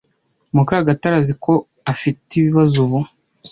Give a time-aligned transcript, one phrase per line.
[0.55, 1.53] Mukagatare azi ko
[1.91, 2.99] afite ibibazo ubu.